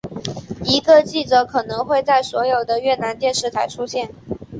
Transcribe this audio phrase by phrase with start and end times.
[0.63, 4.09] 一个记者可能会在所有的越南电视台出现。